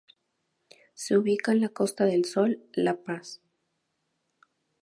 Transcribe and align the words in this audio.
Se 0.95 1.15
ubica 1.15 1.51
en 1.51 1.61
la 1.61 1.69
Costa 1.69 2.05
del 2.05 2.25
Sol, 2.25 2.59
La 2.73 2.95
Paz. 3.03 3.39